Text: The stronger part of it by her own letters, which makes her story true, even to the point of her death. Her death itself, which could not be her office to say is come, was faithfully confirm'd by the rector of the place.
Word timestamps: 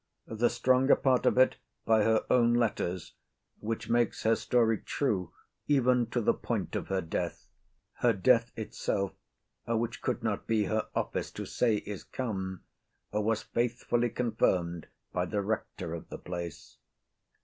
The 0.25 0.49
stronger 0.49 0.95
part 0.95 1.27
of 1.27 1.37
it 1.37 1.57
by 1.85 2.01
her 2.03 2.25
own 2.27 2.55
letters, 2.55 3.13
which 3.59 3.87
makes 3.87 4.23
her 4.23 4.35
story 4.35 4.79
true, 4.79 5.31
even 5.67 6.07
to 6.07 6.21
the 6.21 6.33
point 6.33 6.75
of 6.75 6.87
her 6.87 7.01
death. 7.01 7.45
Her 7.97 8.11
death 8.11 8.51
itself, 8.55 9.13
which 9.67 10.01
could 10.01 10.23
not 10.23 10.47
be 10.47 10.63
her 10.63 10.87
office 10.95 11.29
to 11.33 11.45
say 11.45 11.75
is 11.75 12.03
come, 12.03 12.63
was 13.13 13.43
faithfully 13.43 14.09
confirm'd 14.09 14.87
by 15.13 15.27
the 15.27 15.43
rector 15.43 15.93
of 15.93 16.09
the 16.09 16.17
place. 16.17 16.77